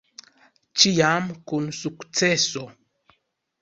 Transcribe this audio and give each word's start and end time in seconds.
Ĉiam 0.85 1.29
kun 1.53 1.71
sukceso. 1.83 2.69